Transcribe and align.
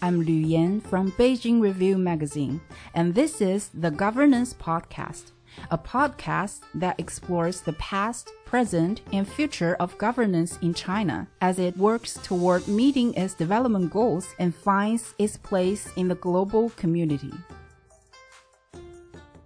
I'm 0.00 0.20
Lu 0.20 0.32
Yan 0.32 0.80
from 0.80 1.10
Beijing 1.12 1.60
Review 1.60 1.98
Magazine, 1.98 2.60
and 2.94 3.16
this 3.16 3.40
is 3.40 3.68
the 3.74 3.90
Governance 3.90 4.54
Podcast, 4.54 5.32
a 5.72 5.76
podcast 5.76 6.60
that 6.74 7.00
explores 7.00 7.62
the 7.62 7.72
past, 7.72 8.30
present, 8.44 9.00
and 9.12 9.26
future 9.26 9.74
of 9.80 9.98
governance 9.98 10.56
in 10.62 10.72
China 10.72 11.26
as 11.40 11.58
it 11.58 11.76
works 11.76 12.14
toward 12.22 12.68
meeting 12.68 13.12
its 13.14 13.34
development 13.34 13.90
goals 13.90 14.28
and 14.38 14.54
finds 14.54 15.16
its 15.18 15.36
place 15.36 15.90
in 15.96 16.06
the 16.06 16.14
global 16.14 16.70
community. 16.70 17.32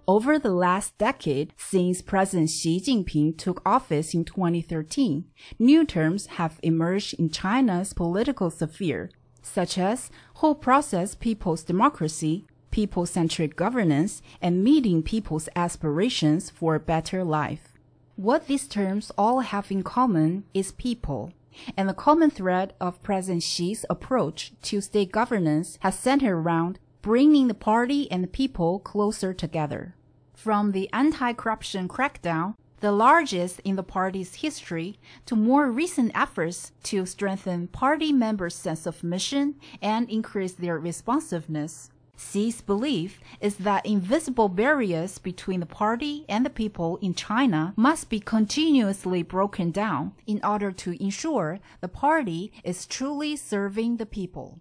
Over 0.07 0.37
the 0.37 0.51
last 0.51 0.95
decade, 0.99 1.53
since 1.57 2.03
President 2.03 2.51
Xi 2.51 2.79
Jinping 2.79 3.39
took 3.39 3.59
office 3.65 4.13
in 4.13 4.23
2013, 4.23 5.25
new 5.57 5.83
terms 5.83 6.27
have 6.27 6.59
emerged 6.61 7.15
in 7.15 7.31
China's 7.31 7.93
political 7.93 8.51
sphere, 8.51 9.09
such 9.43 9.77
as 9.77 10.09
whole 10.35 10.55
process 10.55 11.13
people's 11.13 11.63
democracy, 11.63 12.45
people 12.71 13.05
centric 13.05 13.55
governance, 13.55 14.21
and 14.41 14.63
meeting 14.63 15.03
people's 15.03 15.47
aspirations 15.55 16.49
for 16.49 16.73
a 16.73 16.79
better 16.79 17.23
life. 17.23 17.73
What 18.15 18.47
these 18.47 18.67
terms 18.67 19.11
all 19.17 19.41
have 19.41 19.69
in 19.69 19.83
common 19.83 20.45
is 20.53 20.71
people. 20.71 21.33
And 21.77 21.87
the 21.87 21.93
common 21.93 22.31
thread 22.31 22.73
of 22.81 23.03
President 23.03 23.43
Xi's 23.43 23.85
approach 23.89 24.53
to 24.63 24.81
state 24.81 25.11
governance 25.11 25.77
has 25.81 25.99
centered 25.99 26.35
around 26.35 26.79
bringing 27.03 27.47
the 27.47 27.53
party 27.53 28.09
and 28.09 28.23
the 28.23 28.27
people 28.27 28.79
closer 28.79 29.33
together. 29.33 29.95
From 30.33 30.71
the 30.71 30.89
anti-corruption 30.93 31.87
crackdown, 31.87 32.55
the 32.83 32.91
largest 32.91 33.61
in 33.61 33.77
the 33.77 33.81
party's 33.81 34.35
history, 34.35 34.99
to 35.25 35.37
more 35.37 35.71
recent 35.71 36.11
efforts 36.13 36.73
to 36.83 37.05
strengthen 37.05 37.65
party 37.65 38.11
members' 38.11 38.53
sense 38.53 38.85
of 38.85 39.05
mission 39.05 39.55
and 39.81 40.09
increase 40.09 40.51
their 40.51 40.77
responsiveness. 40.77 41.89
Xi's 42.17 42.59
belief 42.59 43.21
is 43.39 43.55
that 43.55 43.85
invisible 43.85 44.49
barriers 44.49 45.17
between 45.17 45.61
the 45.61 45.65
party 45.65 46.25
and 46.27 46.45
the 46.45 46.49
people 46.49 46.97
in 46.97 47.13
China 47.13 47.73
must 47.77 48.09
be 48.09 48.19
continuously 48.19 49.23
broken 49.23 49.71
down 49.71 50.11
in 50.27 50.41
order 50.43 50.73
to 50.73 51.01
ensure 51.01 51.61
the 51.79 51.87
party 51.87 52.51
is 52.65 52.85
truly 52.85 53.37
serving 53.37 53.95
the 53.95 54.05
people. 54.05 54.59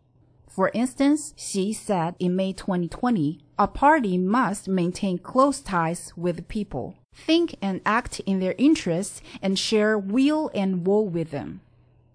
For 0.48 0.70
instance, 0.74 1.34
Xi 1.36 1.72
said 1.72 2.14
in 2.20 2.36
May 2.36 2.52
2020, 2.52 3.40
a 3.58 3.66
party 3.66 4.16
must 4.16 4.68
maintain 4.68 5.18
close 5.18 5.60
ties 5.60 6.12
with 6.16 6.36
the 6.36 6.42
people, 6.42 6.94
think 7.12 7.56
and 7.62 7.80
act 7.84 8.20
in 8.20 8.40
their 8.40 8.54
interests, 8.58 9.20
and 9.40 9.58
share 9.58 9.98
will 9.98 10.50
and 10.54 10.86
woe 10.86 11.02
with 11.02 11.30
them. 11.30 11.60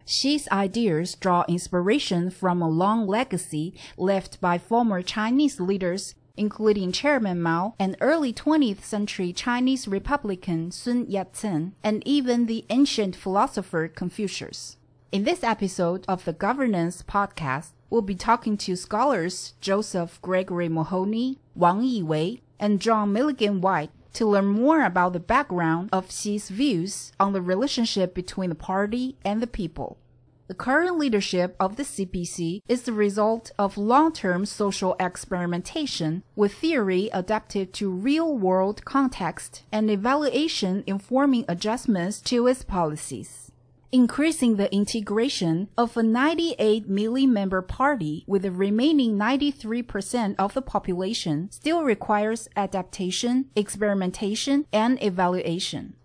Xi's 0.06 0.48
ideas 0.50 1.16
draw 1.16 1.44
inspiration 1.50 2.30
from 2.30 2.62
a 2.62 2.70
long 2.70 3.06
legacy 3.06 3.74
left 3.98 4.40
by 4.40 4.58
former 4.58 5.02
Chinese 5.02 5.60
leaders, 5.60 6.16
including 6.38 6.92
Chairman 6.92 7.42
Mao 7.42 7.76
and 7.78 7.98
early 8.00 8.32
20th 8.32 8.84
century 8.84 9.34
Chinese 9.34 9.88
Republican 9.88 10.72
Sun 10.72 11.08
Yat-sen, 11.10 11.74
and 11.84 12.02
even 12.06 12.46
the 12.46 12.66
ancient 12.70 13.16
philosopher 13.16 13.88
Confucius. 13.88 14.78
In 15.12 15.24
this 15.24 15.44
episode 15.44 16.06
of 16.08 16.26
the 16.26 16.34
Governance 16.34 17.02
Podcast, 17.02 17.72
we'll 17.90 18.02
be 18.02 18.16
talking 18.16 18.56
to 18.58 18.76
scholars 18.76 19.56
Joseph 19.62 20.22
Gregory 20.22 20.70
Mahoney, 20.70 21.40
Wang 21.56 21.82
Yiwei, 21.82 22.42
and 22.60 22.80
John 22.80 23.14
Milligan-Whyte 23.14 23.92
to 24.18 24.26
learn 24.26 24.48
more 24.48 24.84
about 24.84 25.14
the 25.14 25.20
background 25.20 25.90
of 25.94 26.12
Xi's 26.12 26.50
views 26.50 27.12
on 27.20 27.34
the 27.34 27.42
relationship 27.42 28.16
between 28.16 28.50
the 28.50 28.56
party 28.56 29.16
and 29.24 29.44
the 29.44 29.46
people. 29.46 30.00
The 30.48 30.56
current 30.56 30.98
leadership 30.98 31.56
of 31.60 31.76
the 31.76 31.84
CPC 31.84 32.64
is 32.68 32.82
the 32.82 32.94
result 32.94 33.52
of 33.60 33.78
long-term 33.78 34.48
social 34.48 34.96
experimentation 35.00 36.24
with 36.36 36.56
theory 36.56 37.12
adapted 37.14 37.74
to 37.74 37.92
real-world 37.92 38.84
context 38.86 39.64
and 39.72 39.92
evaluation 39.92 40.84
informing 40.88 41.46
adjustments 41.48 42.20
to 42.22 42.48
its 42.48 42.64
policies 42.64 43.47
increasing 43.92 44.56
the 44.56 44.74
integration 44.74 45.70
of 45.78 45.96
a 45.96 46.04
98 46.04 46.88
million 46.90 47.32
member 47.32 47.62
party 47.62 48.24
with 48.28 48.42
the 48.42 48.52
remaining 48.52 49.18
93% 49.18 50.36
of 50.38 50.54
the 50.54 50.62
population 50.62 51.50
still 51.52 51.84
requires 51.84 52.50
adaptation, 52.56 53.46
experimentation, 53.56 54.66
and 54.74 55.02
evaluation. 55.02 55.96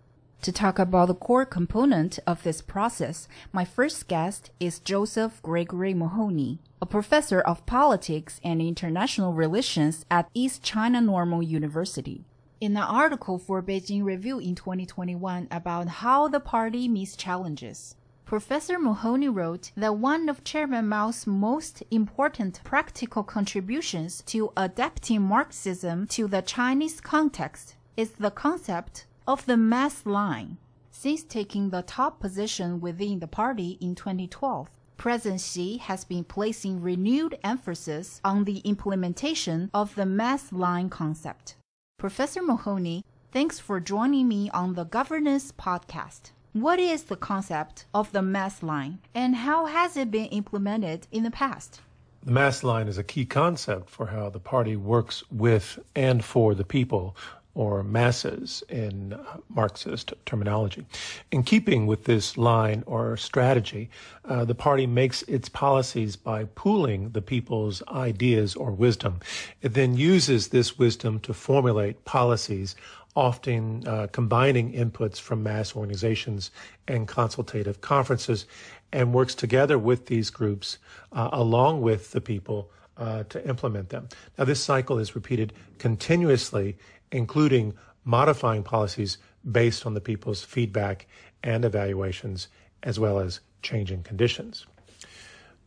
To 0.43 0.51
talk 0.51 0.77
about 0.77 1.07
the 1.07 1.15
core 1.15 1.45
component 1.45 2.19
of 2.27 2.43
this 2.43 2.61
process, 2.61 3.29
my 3.53 3.63
first 3.63 4.09
guest 4.09 4.51
is 4.59 4.79
Joseph 4.79 5.41
Gregory 5.41 5.93
Mahoney, 5.93 6.59
a 6.81 6.85
professor 6.85 7.39
of 7.39 7.65
politics 7.65 8.41
and 8.43 8.61
international 8.61 9.31
relations 9.31 10.05
at 10.11 10.29
East 10.33 10.61
China 10.61 10.99
Normal 10.99 11.41
University 11.41 12.25
in 12.63 12.77
an 12.77 12.83
article 12.83 13.37
for 13.37 13.61
Beijing 13.61 14.05
Review 14.05 14.39
in 14.39 14.55
2021 14.55 15.49
about 15.51 15.89
how 15.99 16.29
the 16.29 16.39
party 16.39 16.87
meets 16.87 17.17
challenges. 17.17 17.97
Professor 18.23 18.79
Mahoney 18.79 19.27
wrote 19.27 19.71
that 19.75 19.97
one 19.97 20.29
of 20.29 20.45
Chairman 20.45 20.87
Mao's 20.87 21.27
most 21.27 21.83
important 21.91 22.61
practical 22.63 23.21
contributions 23.21 24.23
to 24.27 24.53
adapting 24.55 25.21
Marxism 25.21 26.07
to 26.07 26.25
the 26.25 26.41
Chinese 26.41 27.01
context 27.01 27.75
is 27.97 28.11
the 28.11 28.31
concept 28.31 29.07
of 29.27 29.45
the 29.45 29.57
mass 29.57 30.05
line. 30.05 30.55
Since 30.89 31.23
taking 31.23 31.69
the 31.69 31.81
top 31.81 32.21
position 32.21 32.79
within 32.79 33.19
the 33.19 33.27
party 33.27 33.77
in 33.81 33.93
2012, 33.93 34.69
President 34.95 35.41
Xi 35.41 35.77
has 35.79 36.05
been 36.05 36.23
placing 36.23 36.79
renewed 36.79 37.37
emphasis 37.43 38.21
on 38.23 38.45
the 38.45 38.59
implementation 38.59 39.69
of 39.73 39.95
the 39.95 40.05
mass 40.05 40.53
line 40.53 40.89
concept. 40.89 41.55
Professor 42.03 42.41
Mahoney, 42.41 43.05
thanks 43.31 43.59
for 43.59 43.79
joining 43.79 44.27
me 44.27 44.49
on 44.49 44.73
the 44.73 44.83
Governance 44.83 45.53
Podcast. 45.53 46.31
What 46.51 46.77
is 46.77 47.03
the 47.03 47.15
concept 47.15 47.85
of 47.93 48.11
the 48.11 48.21
mass 48.21 48.61
line 48.61 48.99
and 49.15 49.37
how 49.37 49.67
has 49.67 49.95
it 49.95 50.11
been 50.11 50.25
implemented 50.25 51.07
in 51.13 51.23
the 51.23 51.31
past? 51.31 51.79
The 52.21 52.33
mass 52.33 52.61
line 52.61 52.89
is 52.89 52.97
a 52.97 53.05
key 53.05 53.23
concept 53.23 53.89
for 53.89 54.07
how 54.07 54.29
the 54.29 54.41
party 54.41 54.75
works 54.75 55.23
with 55.31 55.79
and 55.95 56.25
for 56.25 56.53
the 56.53 56.65
people 56.65 57.15
or 57.55 57.83
masses 57.83 58.63
in 58.67 59.17
Marxist 59.47 60.13
terminology. 60.25 60.85
In 61.31 61.43
keeping 61.43 61.85
with 61.85 62.05
this 62.05 62.37
line 62.37 62.83
or 62.87 63.15
strategy, 63.15 63.89
uh, 64.25 64.43
the 64.43 64.55
party 64.55 64.87
makes 64.87 65.21
its 65.23 65.49
policies 65.49 66.15
by 66.15 66.45
pooling 66.55 67.11
the 67.11 67.21
people's 67.21 67.83
ideas 67.87 68.55
or 68.55 68.71
wisdom. 68.71 69.19
It 69.61 69.75
then 69.75 69.95
uses 69.95 70.47
this 70.47 70.79
wisdom 70.79 71.19
to 71.21 71.33
formulate 71.33 72.05
policies, 72.05 72.75
often 73.15 73.87
uh, 73.87 74.07
combining 74.11 74.73
inputs 74.73 75.19
from 75.19 75.43
mass 75.43 75.75
organizations 75.75 76.49
and 76.87 77.07
consultative 77.07 77.81
conferences, 77.81 78.47
and 78.91 79.13
works 79.13 79.35
together 79.35 79.77
with 79.77 80.07
these 80.07 80.31
groups 80.31 80.79
uh, 81.11 81.29
along 81.31 81.81
with 81.81 82.11
the 82.11 82.21
people 82.21 82.69
uh, 82.97 83.23
to 83.23 83.47
implement 83.47 83.89
them. 83.89 84.07
Now, 84.37 84.45
this 84.45 84.63
cycle 84.63 84.99
is 84.99 85.15
repeated 85.15 85.53
continuously 85.79 86.77
including 87.13 87.73
modifying 88.03 88.63
policies 88.63 89.17
based 89.49 89.85
on 89.85 89.93
the 89.93 90.01
people's 90.01 90.43
feedback 90.43 91.07
and 91.41 91.63
evaluations, 91.63 92.47
as 92.81 92.99
well 92.99 93.19
as 93.19 93.39
changing 93.61 94.03
conditions. 94.03 94.65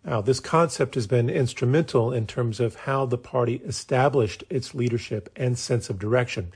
Now, 0.04 0.20
this 0.20 0.40
concept 0.40 0.94
has 0.94 1.06
been 1.06 1.28
instrumental 1.28 2.12
in 2.12 2.26
terms 2.26 2.60
of 2.60 2.76
how 2.76 3.06
the 3.06 3.18
party 3.18 3.60
established 3.64 4.44
its 4.48 4.74
leadership 4.74 5.28
and 5.34 5.58
sense 5.58 5.90
of 5.90 5.98
direction. 5.98 6.52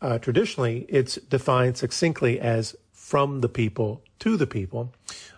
Uh, 0.00 0.18
traditionally, 0.18 0.86
it's 0.88 1.16
defined 1.16 1.76
succinctly 1.76 2.40
as 2.40 2.74
from 2.92 3.40
the 3.40 3.48
people 3.48 4.02
to 4.18 4.36
the 4.36 4.46
people. 4.46 4.92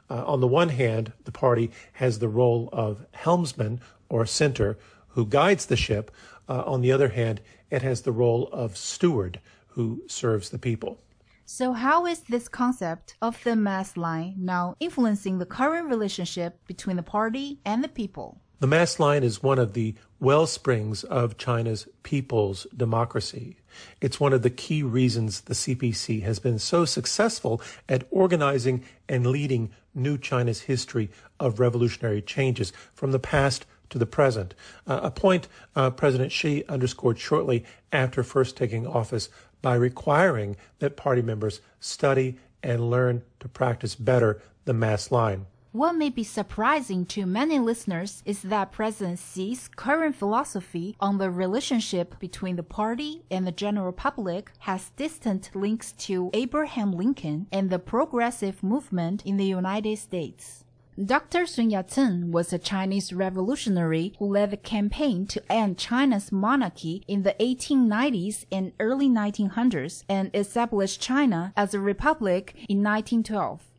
Uh, 0.09 0.25
on 0.25 0.41
the 0.41 0.49
one 0.49 0.71
hand, 0.71 1.13
the 1.25 1.33
party 1.33 1.71
has 1.95 2.19
the 2.19 2.29
role 2.29 2.69
of 2.73 3.05
helmsman 3.13 3.81
or 4.09 4.25
center 4.27 4.79
who 5.09 5.27
guides 5.27 5.67
the 5.67 5.77
ship. 5.77 6.11
Uh, 6.49 6.63
on 6.67 6.81
the 6.81 6.91
other 6.91 7.11
hand, 7.11 7.41
it 7.71 7.83
has 7.83 8.03
the 8.03 8.13
role 8.13 8.49
of 8.53 8.77
steward 8.77 9.41
who 9.69 10.03
serves 10.07 10.51
the 10.51 10.59
people. 10.59 10.99
So, 11.47 11.73
how 11.73 12.07
is 12.07 12.21
this 12.21 12.49
concept 12.49 13.17
of 13.21 13.43
the 13.43 13.57
mass 13.57 13.97
line 13.97 14.35
now 14.39 14.77
influencing 14.79 15.39
the 15.39 15.47
current 15.47 15.89
relationship 15.89 16.65
between 16.67 16.97
the 16.97 17.03
party 17.03 17.59
and 17.65 17.83
the 17.83 17.89
people? 17.89 18.41
The 18.61 18.67
mass 18.67 19.01
line 19.01 19.25
is 19.25 19.43
one 19.43 19.59
of 19.59 19.73
the 19.73 19.95
well 20.21 20.47
springs 20.47 21.03
of 21.03 21.39
China's 21.39 21.89
people's 22.03 22.67
democracy. 22.77 23.57
It's 24.01 24.21
one 24.21 24.33
of 24.33 24.43
the 24.43 24.51
key 24.51 24.83
reasons 24.83 25.41
the 25.41 25.55
CPC 25.55 26.23
has 26.23 26.39
been 26.39 26.59
so 26.59 26.85
successful 26.85 27.63
at 27.89 28.07
organizing 28.11 28.85
and 29.09 29.27
leading 29.27 29.71
new 29.95 30.19
China's 30.19 30.61
history 30.63 31.11
of 31.41 31.59
revolutionary 31.59 32.23
changes 32.23 32.73
from 32.93 33.13
the 33.13 33.19
past 33.19 33.65
to 33.91 33.99
the 33.99 34.07
present, 34.07 34.55
uh, 34.87 35.01
a 35.03 35.11
point 35.11 35.49
uh, 35.77 35.91
President 35.91 36.33
Xi 36.33 36.65
underscored 36.69 37.19
shortly 37.19 37.65
after 37.93 38.23
first 38.23 38.57
taking 38.57 38.87
office 38.87 39.29
by 39.63 39.75
requiring 39.75 40.57
that 40.79 40.97
party 40.97 41.23
members 41.23 41.61
study 41.81 42.39
and 42.63 42.91
learn 42.91 43.23
to 43.41 43.49
practice 43.49 43.95
better 43.95 44.41
the 44.65 44.73
mass 44.73 45.11
line. 45.11 45.47
What 45.73 45.93
may 45.93 46.11
be 46.11 46.25
surprising 46.25 47.07
to 47.07 47.27
many 47.27 47.61
listeners 47.61 48.25
is 48.27 48.43
that 48.43 48.73
President 48.73 49.21
Xi's 49.21 49.69
current 49.69 50.17
philosophy 50.17 50.97
on 50.99 51.19
the 51.19 51.31
relationship 51.31 52.19
between 52.19 52.57
the 52.57 52.65
party 52.65 53.23
and 53.31 53.47
the 53.47 53.53
general 53.53 53.93
public 53.93 54.51
has 54.61 54.91
distant 54.97 55.51
links 55.55 55.93
to 55.93 56.31
Abraham 56.35 56.91
Lincoln 56.91 57.47
and 57.53 57.71
the 57.71 57.79
progressive 57.79 58.65
movement 58.65 59.25
in 59.25 59.37
the 59.37 59.47
United 59.47 59.97
States. 59.99 60.65
Dr. 60.99 61.47
Sun 61.47 61.71
Yat-sen 61.71 62.31
was 62.31 62.53
a 62.53 62.59
Chinese 62.59 63.13
revolutionary 63.13 64.13
who 64.19 64.27
led 64.27 64.51
the 64.51 64.57
campaign 64.57 65.27
to 65.29 65.43
end 65.51 65.79
China's 65.79 66.33
monarchy 66.33 67.05
in 67.07 67.23
the 67.23 67.35
1890s 67.41 68.45
and 68.51 68.73
early 68.81 69.09
1900s 69.09 70.05
and 70.09 70.31
established 70.35 71.01
China 71.01 71.53
as 71.57 71.73
a 71.73 71.81
republic 71.81 72.55
in 72.69 72.83
1912 72.83 73.71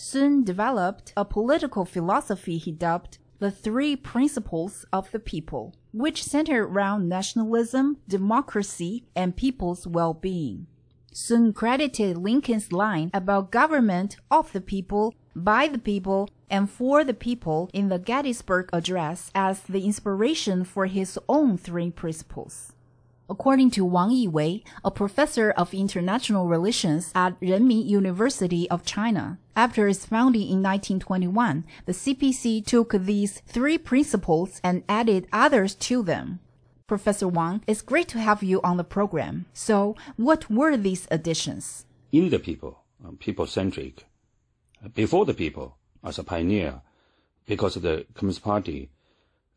Sun 0.00 0.44
developed 0.44 1.12
a 1.16 1.24
political 1.24 1.84
philosophy 1.84 2.56
he 2.56 2.70
dubbed 2.70 3.18
the 3.40 3.50
Three 3.50 3.96
Principles 3.96 4.86
of 4.92 5.10
the 5.10 5.18
People, 5.18 5.74
which 5.92 6.22
centered 6.22 6.66
around 6.66 7.08
nationalism, 7.08 7.96
democracy, 8.06 9.04
and 9.16 9.36
people's 9.36 9.88
well-being. 9.88 10.68
Sun 11.12 11.52
credited 11.52 12.16
Lincoln's 12.16 12.70
line 12.70 13.10
about 13.12 13.50
government 13.50 14.16
of 14.30 14.52
the 14.52 14.60
people, 14.60 15.14
by 15.34 15.66
the 15.66 15.78
people, 15.78 16.28
and 16.50 16.70
for 16.70 17.04
the 17.04 17.14
people 17.14 17.70
in 17.72 17.88
the 17.88 17.98
Gettysburg 17.98 18.68
Address 18.72 19.30
as 19.34 19.60
the 19.60 19.84
inspiration 19.84 20.64
for 20.64 20.86
his 20.86 21.18
own 21.28 21.58
three 21.58 21.90
principles. 21.90 22.72
According 23.30 23.72
to 23.72 23.84
Wang 23.84 24.08
Yiwei, 24.08 24.62
a 24.82 24.90
professor 24.90 25.50
of 25.50 25.74
international 25.74 26.46
relations 26.46 27.12
at 27.14 27.38
Renmin 27.40 27.86
University 27.86 28.68
of 28.70 28.86
China, 28.86 29.38
after 29.54 29.86
its 29.86 30.06
founding 30.06 30.48
in 30.48 30.62
1921, 30.62 31.64
the 31.84 31.92
CPC 31.92 32.64
took 32.64 32.92
these 32.92 33.40
three 33.46 33.76
principles 33.76 34.62
and 34.64 34.82
added 34.88 35.26
others 35.30 35.74
to 35.74 36.02
them. 36.02 36.40
Professor 36.86 37.28
Wang, 37.28 37.62
it's 37.66 37.82
great 37.82 38.08
to 38.08 38.18
have 38.18 38.42
you 38.42 38.62
on 38.62 38.78
the 38.78 38.84
program. 38.84 39.44
So, 39.52 39.94
what 40.16 40.50
were 40.50 40.78
these 40.78 41.06
additions? 41.10 41.84
In 42.10 42.30
the 42.30 42.38
people, 42.38 42.84
um, 43.04 43.18
people 43.18 43.46
centric. 43.46 44.06
Before 44.94 45.26
the 45.26 45.34
people, 45.34 45.77
as 46.04 46.18
a 46.18 46.24
pioneer, 46.24 46.82
because 47.46 47.74
the 47.74 48.06
Communist 48.14 48.42
Party 48.42 48.90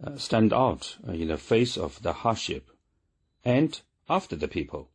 uh, 0.04 0.18
stand 0.18 0.54
out 0.54 0.98
uh, 1.08 1.12
in 1.12 1.28
the 1.28 1.38
face 1.38 1.78
of 1.78 2.02
the 2.02 2.14
hardship 2.14 2.70
and 3.44 3.82
after 4.10 4.36
the 4.36 4.48
people 4.48 4.90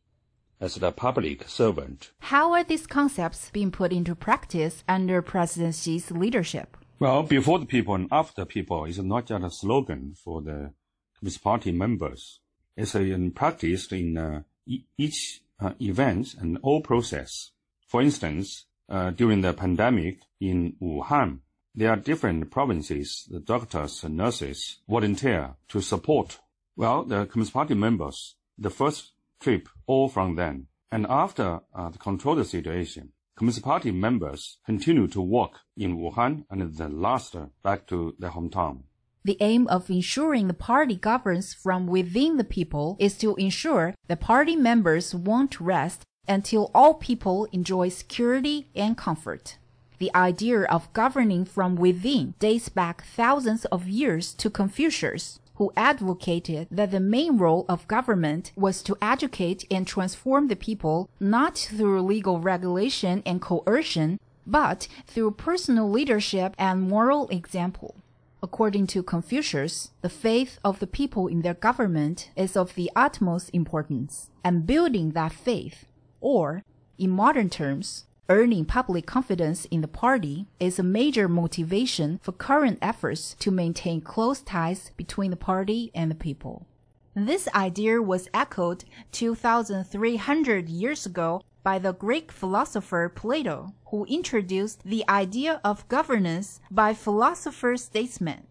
as 0.59 0.75
the 0.75 0.91
public 0.91 1.47
servant. 1.47 2.11
How 2.19 2.53
are 2.53 2.63
these 2.63 2.87
concepts 2.87 3.49
being 3.51 3.71
put 3.71 3.91
into 3.91 4.15
practice 4.15 4.83
under 4.87 5.21
President 5.21 5.75
Xi's 5.75 6.11
leadership? 6.11 6.77
Well, 6.99 7.23
before 7.23 7.59
the 7.59 7.65
people 7.65 7.93
and 7.93 8.07
after 8.11 8.41
the 8.41 8.45
people 8.47 8.85
is 8.85 8.97
not 8.99 9.27
just 9.27 9.43
a 9.43 9.51
slogan 9.51 10.15
for 10.15 10.41
the 10.41 10.73
Communist 11.19 11.43
Party 11.43 11.71
members. 11.71 12.39
It's 12.75 12.93
in 12.93 13.31
practice 13.31 13.91
in 13.91 14.17
uh, 14.17 14.43
e 14.67 14.83
each 14.97 15.41
uh, 15.59 15.73
event 15.81 16.35
and 16.39 16.59
all 16.61 16.81
process. 16.81 17.51
For 17.87 18.01
instance, 18.01 18.66
during 18.89 19.41
the 19.41 19.53
pandemic 19.53 20.19
in 20.39 20.75
Wuhan, 20.81 21.39
there 21.75 21.91
are 21.91 21.97
different 21.97 22.49
provinces, 22.49 23.27
the 23.29 23.39
doctors 23.39 24.03
and 24.03 24.17
nurses 24.17 24.79
volunteer 24.89 25.55
to 25.69 25.81
support. 25.81 26.39
Well, 26.75 27.03
the 27.03 27.25
Communist 27.25 27.53
Party 27.53 27.75
members 27.75 28.35
the 28.57 28.69
first 28.69 29.11
trip 29.39 29.69
all 29.85 30.09
from 30.09 30.35
them. 30.35 30.67
And 30.91 31.05
after 31.09 31.59
uh, 31.75 31.89
the 31.89 31.97
control 31.97 32.35
the 32.35 32.45
situation, 32.45 33.11
Communist 33.35 33.61
Party 33.61 33.91
members 33.91 34.57
continue 34.65 35.07
to 35.09 35.21
work 35.21 35.51
in 35.75 35.97
Wuhan 35.97 36.45
and 36.49 36.73
the 36.75 36.89
last 36.89 37.35
back 37.61 37.85
to 37.87 38.15
their 38.17 38.31
hometown. 38.31 38.83
The 39.23 39.37
aim 39.41 39.67
of 39.67 39.89
ensuring 39.89 40.47
the 40.47 40.53
party 40.53 40.95
governs 40.95 41.53
from 41.53 41.85
within 41.85 42.37
the 42.37 42.43
people 42.43 42.95
is 42.99 43.17
to 43.17 43.35
ensure 43.35 43.93
the 44.07 44.15
party 44.15 44.55
members 44.55 45.13
won't 45.13 45.59
rest 45.59 46.03
until 46.27 46.71
all 46.73 46.93
people 46.93 47.47
enjoy 47.51 47.89
security 47.89 48.67
and 48.75 48.97
comfort. 48.97 49.57
The 49.99 50.13
idea 50.15 50.63
of 50.63 50.91
governing 50.93 51.45
from 51.45 51.75
within 51.75 52.35
dates 52.39 52.69
back 52.69 53.03
thousands 53.03 53.65
of 53.65 53.87
years 53.87 54.33
to 54.35 54.49
Confucius, 54.49 55.39
who 55.55 55.71
advocated 55.75 56.67
that 56.69 56.91
the 56.91 56.99
main 56.99 57.37
role 57.37 57.65
of 57.67 57.87
government 57.87 58.51
was 58.55 58.83
to 58.83 58.95
educate 59.01 59.65
and 59.71 59.87
transform 59.87 60.47
the 60.47 60.55
people 60.55 61.09
not 61.19 61.57
through 61.57 62.01
legal 62.01 62.39
regulation 62.39 63.23
and 63.25 63.41
coercion, 63.41 64.19
but 64.45 64.87
through 65.07 65.31
personal 65.31 65.89
leadership 65.89 66.53
and 66.59 66.83
moral 66.83 67.27
example. 67.29 67.95
According 68.43 68.85
to 68.87 69.01
Confucius, 69.01 69.89
the 70.01 70.09
faith 70.09 70.59
of 70.63 70.79
the 70.79 70.85
people 70.85 71.27
in 71.27 71.41
their 71.41 71.55
government 71.55 72.29
is 72.35 72.55
of 72.55 72.75
the 72.75 72.91
utmost 72.95 73.49
importance, 73.51 74.29
and 74.43 74.67
building 74.67 75.13
that 75.13 75.33
faith, 75.33 75.85
or, 76.21 76.63
in 76.97 77.09
modern 77.09 77.49
terms, 77.49 78.05
Earning 78.29 78.65
public 78.65 79.05
confidence 79.05 79.63
in 79.71 79.79
the 79.79 79.87
party 79.87 80.47
is 80.59 80.77
a 80.77 80.83
major 80.83 81.29
motivation 81.29 82.19
for 82.21 82.33
current 82.33 82.77
efforts 82.81 83.33
to 83.39 83.51
maintain 83.51 84.01
close 84.01 84.41
ties 84.41 84.91
between 84.97 85.31
the 85.31 85.37
party 85.37 85.91
and 85.95 86.11
the 86.11 86.15
people. 86.15 86.67
This 87.15 87.47
idea 87.55 88.01
was 88.01 88.27
echoed 88.33 88.83
2,300 89.13 90.67
years 90.67 91.05
ago 91.05 91.41
by 91.63 91.79
the 91.79 91.93
Greek 91.93 92.33
philosopher 92.33 93.09
Plato, 93.15 93.73
who 93.91 94.03
introduced 94.05 94.83
the 94.83 95.05
idea 95.07 95.61
of 95.63 95.87
governance 95.87 96.59
by 96.69 96.93
philosopher 96.93 97.77
statesmen. 97.77 98.46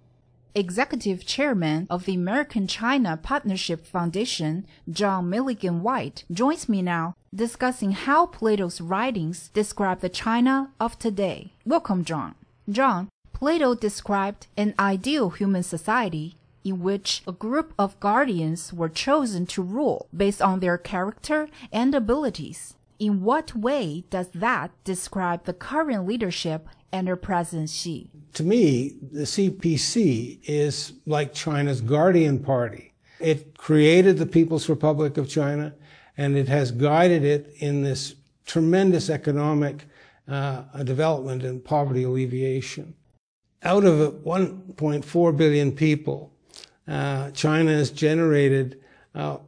Executive 0.56 1.26
Chairman 1.26 1.86
of 1.90 2.06
the 2.06 2.14
American 2.14 2.66
China 2.66 3.18
Partnership 3.22 3.84
Foundation, 3.86 4.66
John 4.90 5.28
Milligan-Whyte, 5.28 6.24
joins 6.32 6.66
me 6.66 6.80
now 6.80 7.14
discussing 7.34 7.90
how 7.90 8.24
Plato's 8.24 8.80
writings 8.80 9.50
describe 9.52 10.00
the 10.00 10.08
China 10.08 10.70
of 10.80 10.98
today. 10.98 11.52
Welcome, 11.66 12.06
John. 12.06 12.36
John, 12.70 13.10
Plato 13.34 13.74
described 13.74 14.46
an 14.56 14.72
ideal 14.78 15.28
human 15.28 15.62
society 15.62 16.36
in 16.64 16.80
which 16.80 17.22
a 17.28 17.32
group 17.32 17.74
of 17.78 18.00
guardians 18.00 18.72
were 18.72 18.88
chosen 18.88 19.44
to 19.48 19.60
rule 19.62 20.08
based 20.16 20.40
on 20.40 20.60
their 20.60 20.78
character 20.78 21.50
and 21.70 21.94
abilities. 21.94 22.76
In 22.98 23.22
what 23.22 23.54
way 23.54 24.04
does 24.10 24.28
that 24.30 24.70
describe 24.84 25.44
the 25.44 25.52
current 25.52 26.06
leadership 26.06 26.68
under 26.92 27.16
President 27.16 27.68
Xi? 27.68 28.10
To 28.34 28.42
me, 28.42 28.96
the 29.12 29.22
CPC 29.22 30.40
is 30.44 30.94
like 31.04 31.34
China's 31.34 31.80
guardian 31.80 32.38
party. 32.38 32.94
It 33.20 33.56
created 33.58 34.18
the 34.18 34.26
People's 34.26 34.68
Republic 34.68 35.16
of 35.18 35.28
China, 35.28 35.74
and 36.16 36.36
it 36.36 36.48
has 36.48 36.70
guided 36.70 37.24
it 37.24 37.54
in 37.58 37.82
this 37.82 38.14
tremendous 38.46 39.10
economic 39.10 39.84
uh, 40.28 40.62
development 40.82 41.42
and 41.42 41.64
poverty 41.64 42.04
alleviation. 42.04 42.94
Out 43.62 43.84
of 43.84 44.12
1.4 44.22 45.36
billion 45.36 45.72
people, 45.72 46.32
uh, 46.88 47.30
China 47.32 47.72
has 47.72 47.90
generated 47.90 48.80
uh, 49.14 49.38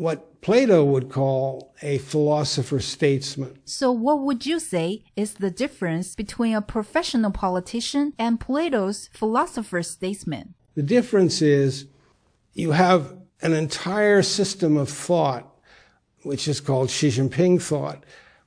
what 0.00 0.40
Plato 0.40 0.82
would 0.82 1.10
call 1.10 1.74
a 1.82 1.98
philosopher 1.98 2.80
statesman. 2.80 3.58
So, 3.66 3.92
what 3.92 4.20
would 4.20 4.46
you 4.46 4.58
say 4.58 5.04
is 5.14 5.34
the 5.34 5.50
difference 5.50 6.14
between 6.14 6.54
a 6.54 6.62
professional 6.62 7.30
politician 7.30 8.14
and 8.18 8.40
Plato's 8.40 9.10
philosopher 9.12 9.82
statesman? 9.82 10.54
The 10.74 10.82
difference 10.82 11.42
is 11.42 11.84
you 12.54 12.70
have 12.70 13.14
an 13.42 13.52
entire 13.52 14.22
system 14.22 14.78
of 14.78 14.88
thought, 14.88 15.54
which 16.22 16.48
is 16.48 16.60
called 16.60 16.88
Xi 16.88 17.08
Jinping 17.08 17.60
thought, 17.60 18.02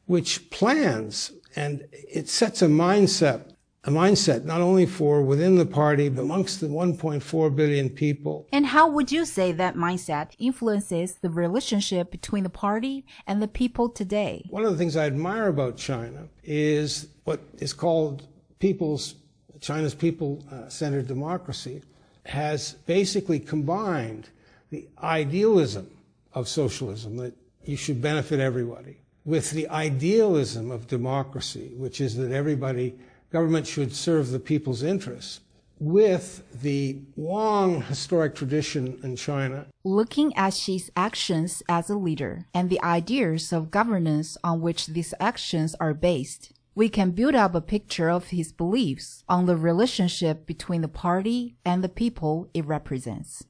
which 0.08 0.50
plans 0.50 1.34
and 1.56 1.86
it 1.92 2.30
sets 2.30 2.64
a 2.64 2.68
mindset 2.68 3.53
a 3.86 3.92
mindset 3.92 4.46
not 4.46 4.62
only 4.62 4.86
for 4.86 5.22
within 5.22 5.58
the 5.58 5.66
party, 5.66 6.08
but 6.08 6.22
amongst 6.22 6.62
the 6.62 6.68
1.4 6.68 7.56
billion 7.56 7.90
people. 7.90 8.48
And 8.52 8.68
how 8.68 8.88
would 8.88 9.12
you 9.12 9.26
say 9.26 9.52
that 9.52 9.76
mindset 9.76 10.32
influences 10.40 11.16
the 11.16 11.30
relationship 11.30 12.10
between 12.10 12.44
the 12.44 12.50
party 12.50 13.06
and 13.28 13.42
the 13.42 13.48
people 13.48 13.90
today? 13.90 14.46
One 14.50 14.64
of 14.64 14.72
the 14.72 14.78
things 14.78 14.96
I 14.96 15.06
admire 15.06 15.48
about 15.48 15.76
China 15.76 16.28
is 16.44 17.10
what 17.26 17.42
is 17.58 17.74
called 17.74 18.28
people's, 18.60 19.16
China's 19.60 19.94
people-centered 19.94 21.08
democracy 21.08 21.82
has 22.26 22.74
basically 22.86 23.40
combined 23.40 24.30
the 24.70 24.88
idealism 25.04 25.90
of 26.34 26.48
socialism 26.48 27.18
that 27.18 27.34
you 27.66 27.76
should 27.76 28.02
benefit 28.02 28.40
everybody 28.40 28.98
with 29.26 29.52
the 29.52 29.68
idealism 29.70 30.72
of 30.72 30.88
democracy, 30.88 31.74
which 31.76 32.00
is 32.00 32.16
that 32.16 32.32
everybody 32.32 32.96
government 33.34 33.66
should 33.66 33.94
serve 33.96 34.30
the 34.30 34.40
people's 34.40 34.84
interests 34.84 35.42
with 35.80 36.44
the 36.62 37.00
long 37.18 37.82
historic 37.82 38.36
tradition 38.36 39.00
in 39.04 39.16
China. 39.16 39.66
Looking 39.84 40.34
at 40.38 40.54
Xi's 40.54 40.92
actions 40.96 41.64
as 41.68 41.90
a 41.90 41.98
leader 41.98 42.46
and 42.54 42.70
the 42.70 42.82
ideas 42.82 43.52
of 43.52 43.72
governance 43.72 44.38
on 44.44 44.62
which 44.62 44.88
these 44.88 45.16
actions 45.20 45.76
are 45.80 45.96
based, 45.96 46.54
we 46.76 46.90
can 46.90 47.12
build 47.12 47.36
up 47.36 47.56
a 47.56 47.62
picture 47.62 48.10
of 48.10 48.26
his 48.28 48.52
beliefs 48.54 49.24
on 49.28 49.48
the 49.48 49.58
relationship 49.58 50.46
between 50.46 50.82
the 50.82 50.88
party 50.88 51.56
and 51.66 51.84
the 51.84 51.90
people 51.90 52.48
it 52.54 52.66
represents. 52.66 53.44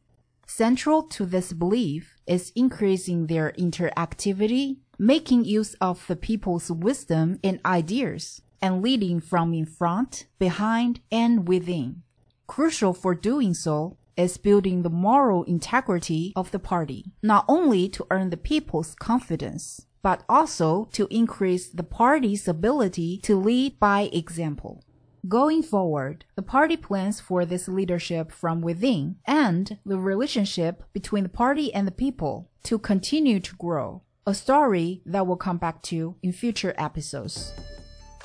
Central 0.48 1.04
to 1.04 1.26
this 1.26 1.52
belief 1.52 2.16
is 2.26 2.54
increasing 2.56 3.28
their 3.28 3.52
interactivity, 3.60 4.78
making 4.98 5.44
use 5.46 5.74
of 5.76 6.08
the 6.08 6.16
people's 6.16 6.72
wisdom 6.72 7.40
and 7.44 7.60
ideas, 7.66 8.42
and 8.64 8.82
leading 8.82 9.20
from 9.20 9.54
in 9.54 9.66
front, 9.66 10.26
behind, 10.40 11.02
and 11.12 11.46
within. 11.50 12.02
Crucial 12.48 12.94
for 12.94 13.14
doing 13.14 13.54
so 13.54 13.98
is 14.16 14.38
building 14.38 14.84
the 14.84 14.90
moral 14.90 15.44
integrity 15.44 16.32
of 16.34 16.50
the 16.52 16.60
party, 16.60 17.12
not 17.22 17.44
only 17.50 17.90
to 17.90 18.08
earn 18.10 18.30
the 18.30 18.38
people's 18.38 18.96
confidence, 18.96 19.86
but 20.02 20.24
also 20.30 20.88
to 20.94 21.08
increase 21.12 21.68
the 21.68 21.84
party's 21.84 22.48
ability 22.48 23.20
to 23.24 23.36
lead 23.36 23.78
by 23.82 24.10
example. 24.14 24.82
Going 25.28 25.62
forward, 25.62 26.24
the 26.36 26.42
party 26.42 26.78
plans 26.78 27.20
for 27.20 27.44
this 27.44 27.68
leadership 27.68 28.32
from 28.32 28.62
within 28.62 29.18
and 29.26 29.78
the 29.86 29.98
relationship 29.98 30.84
between 30.94 31.24
the 31.24 31.30
party 31.30 31.74
and 31.74 31.86
the 31.86 31.92
people 31.92 32.50
to 32.64 32.80
continue 32.80 33.42
to 33.42 33.56
grow, 33.56 34.04
a 34.26 34.34
story 34.34 35.02
that 35.06 35.28
we'll 35.28 35.36
come 35.36 35.58
back 35.58 35.82
to 35.84 36.16
in 36.24 36.32
future 36.32 36.74
episodes. 36.78 37.54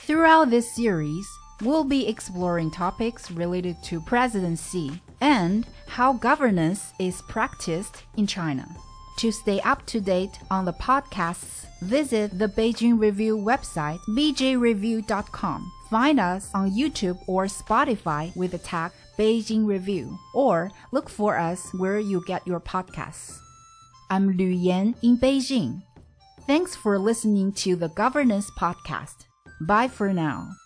Throughout 0.08 0.48
this 0.48 0.74
series, 0.74 1.38
we'll 1.60 1.84
be 1.84 2.08
exploring 2.08 2.70
topics 2.70 3.30
related 3.30 3.76
to 3.82 4.00
presidency 4.00 5.02
and 5.20 5.66
how 5.86 6.14
governance 6.14 6.94
is 6.98 7.20
practiced 7.28 8.04
in 8.16 8.26
China. 8.26 8.66
To 9.18 9.30
stay 9.30 9.60
up 9.60 9.84
to 9.84 10.00
date 10.00 10.38
on 10.50 10.64
the 10.64 10.72
podcasts, 10.72 11.66
visit 11.82 12.38
the 12.38 12.48
Beijing 12.48 12.98
Review 12.98 13.36
website, 13.36 13.98
bjreview.com. 14.08 15.72
Find 15.90 16.18
us 16.18 16.50
on 16.54 16.70
YouTube 16.70 17.18
or 17.26 17.44
Spotify 17.44 18.34
with 18.34 18.52
the 18.52 18.58
tag 18.58 18.92
Beijing 19.18 19.66
Review, 19.66 20.18
or 20.32 20.70
look 20.90 21.10
for 21.10 21.36
us 21.36 21.68
where 21.74 21.98
you 21.98 22.24
get 22.26 22.46
your 22.46 22.60
podcasts. 22.60 23.36
I'm 24.08 24.38
Lu 24.38 24.46
Yan 24.46 24.94
in 25.02 25.18
Beijing. 25.18 25.82
Thanks 26.46 26.74
for 26.74 26.98
listening 26.98 27.52
to 27.64 27.76
the 27.76 27.90
Governance 27.90 28.50
Podcast. 28.58 29.27
Bye 29.60 29.88
for 29.88 30.12
now. 30.12 30.56